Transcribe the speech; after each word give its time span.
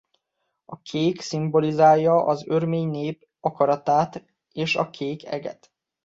A 0.65 0.81
kék 0.81 1.21
szimbolizálja 1.21 2.25
az 2.25 2.47
örmény 2.47 2.87
nép 2.89 3.27
akaratát 3.39 4.23
és 4.51 4.75
a 4.75 4.89
kék 4.89 5.25
eget. 5.25 5.71